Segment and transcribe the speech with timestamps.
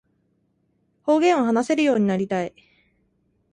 [1.03, 2.55] 方言を話せるようになりたい